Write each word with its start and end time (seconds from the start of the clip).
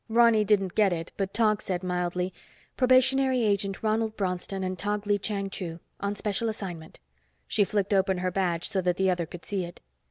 Ronny 0.09 0.43
didn't 0.43 0.73
get 0.73 0.91
it, 0.91 1.11
but 1.15 1.31
Tog 1.31 1.61
said 1.61 1.83
mildly, 1.83 2.33
"Probationary 2.75 3.43
Agent 3.43 3.83
Ronald 3.83 4.17
Bronston 4.17 4.63
and 4.63 4.75
Tog 4.79 5.05
Lee 5.05 5.19
Chang 5.19 5.51
Chu. 5.51 5.79
On 5.99 6.15
special 6.15 6.49
assignment." 6.49 6.97
She 7.47 7.63
flicked 7.63 7.93
open 7.93 8.17
her 8.17 8.31
badge 8.31 8.67
so 8.69 8.81
that 8.81 8.97
the 8.97 9.11
other 9.11 9.27
could 9.27 9.45
see 9.45 9.63
it. 9.63 9.79